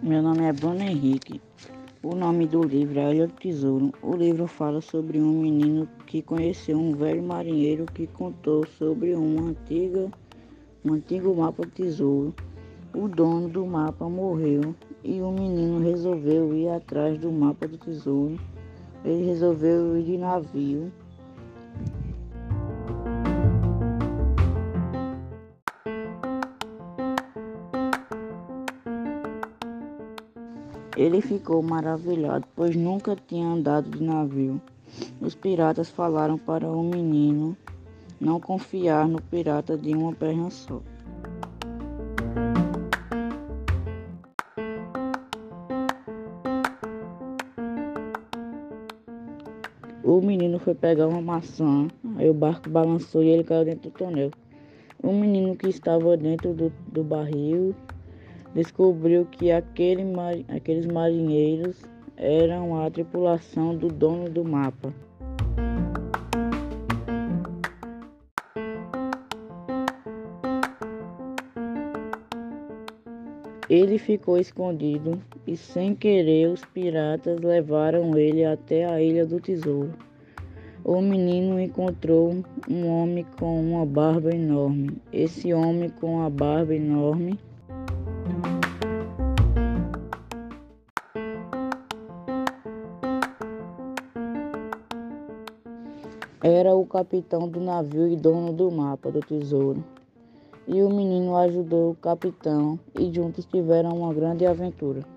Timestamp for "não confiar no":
38.20-39.20